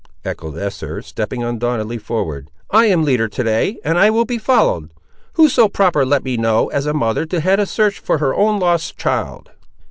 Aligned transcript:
echoed 0.25 0.57
Esther, 0.57 0.99
stepping 1.03 1.43
undauntedly 1.43 1.99
forward. 1.99 2.49
"I 2.71 2.87
am 2.87 3.03
leader 3.03 3.27
to 3.27 3.43
day, 3.43 3.77
and 3.85 3.99
I 3.99 4.09
will 4.09 4.25
be 4.25 4.39
followed. 4.39 4.89
Who 5.33 5.47
so 5.47 5.67
proper, 5.69 6.07
let 6.07 6.23
me 6.23 6.37
know, 6.37 6.69
as 6.69 6.87
a 6.87 6.93
mother, 6.95 7.27
to 7.27 7.39
head 7.39 7.59
a 7.59 7.67
search 7.67 7.99
for 7.99 8.17
her 8.17 8.33
own 8.33 8.59
lost 8.59 8.97
child?" 8.97 9.51